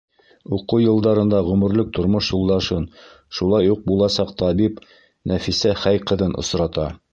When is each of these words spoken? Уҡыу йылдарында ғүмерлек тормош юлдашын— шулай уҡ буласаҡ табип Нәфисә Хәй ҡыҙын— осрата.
Уҡыу 0.55 0.79
йылдарында 0.83 1.41
ғүмерлек 1.49 1.91
тормош 1.97 2.29
юлдашын— 2.37 2.89
шулай 3.41 3.71
уҡ 3.75 3.85
буласаҡ 3.91 4.33
табип 4.43 4.83
Нәфисә 5.33 5.79
Хәй 5.87 6.05
ҡыҙын— 6.09 6.37
осрата. 6.45 6.91